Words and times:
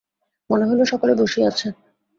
মনে 0.49 0.63
হইল, 0.69 0.81
সকলে 0.91 1.13
বসিয়া 1.21 1.47
আছে। 1.47 1.67